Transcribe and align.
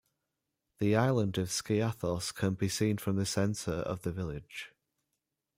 The 0.79 0.95
island 0.95 1.37
of 1.37 1.49
Skiathos 1.49 2.33
can 2.33 2.55
be 2.55 2.67
seen 2.69 2.97
from 2.97 3.17
the 3.17 3.25
centre 3.27 3.71
of 3.83 4.01
the 4.01 4.11
village. 4.11 4.73